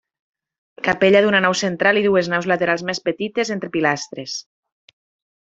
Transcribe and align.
Capella 0.87 1.19
d'una 1.25 1.41
nau 1.45 1.55
central 1.59 1.99
i 2.01 2.03
dues 2.05 2.31
naus 2.35 2.47
laterals 2.53 2.85
més 2.91 3.03
petites 3.11 3.53
entre 3.59 3.71
pilastres. 3.77 4.41